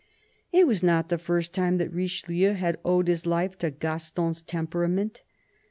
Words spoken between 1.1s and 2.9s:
first time that Richelieu had